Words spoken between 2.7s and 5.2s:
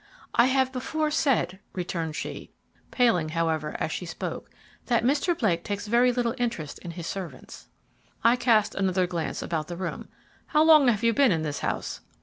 paling however as she spoke, "that